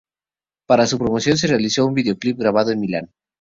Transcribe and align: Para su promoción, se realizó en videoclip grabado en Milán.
Para 0.65 0.87
su 0.87 0.97
promoción, 0.97 1.37
se 1.37 1.45
realizó 1.45 1.87
en 1.87 1.93
videoclip 1.93 2.39
grabado 2.39 2.71
en 2.71 2.79
Milán. 2.79 3.11